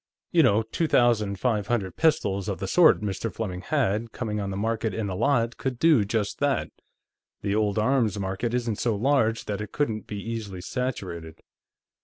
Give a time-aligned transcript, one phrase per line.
[0.31, 3.31] You know, two thousand five hundred pistols of the sort Mr.
[3.31, 6.71] Fleming had, coming on the market in a lot, could do just that.
[7.43, 11.41] The old arms market isn't so large that it couldn't be easily saturated."